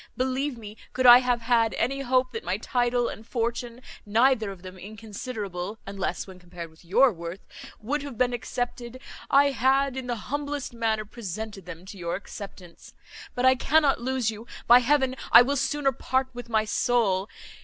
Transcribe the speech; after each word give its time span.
Believe 0.17 0.57
me, 0.57 0.77
could 0.93 1.05
I 1.05 1.19
have 1.19 1.41
had 1.41 1.75
any 1.75 1.99
hope 2.01 2.31
that 2.31 2.43
my 2.43 2.57
title 2.57 3.07
and 3.07 3.23
fortune, 3.23 3.81
neither 4.03 4.49
of 4.49 4.63
them 4.63 4.75
inconsiderable, 4.79 5.77
unless 5.85 6.25
when 6.25 6.39
compared 6.39 6.71
with 6.71 6.83
your 6.83 7.13
worth, 7.13 7.41
would 7.79 8.01
have 8.01 8.17
been 8.17 8.33
accepted, 8.33 8.99
I 9.29 9.51
had, 9.51 9.95
in 9.95 10.07
the 10.07 10.15
humblest 10.15 10.73
manner, 10.73 11.05
presented 11.05 11.67
them 11.67 11.85
to 11.85 11.99
your 11.99 12.15
acceptance. 12.15 12.95
But 13.35 13.45
I 13.45 13.53
cannot 13.53 14.01
lose 14.01 14.31
you. 14.31 14.47
By 14.65 14.79
heaven, 14.79 15.15
I 15.31 15.43
will 15.43 15.55
sooner 15.55 15.91
part 15.91 16.29
with 16.33 16.49
my 16.49 16.65
soul! 16.65 17.29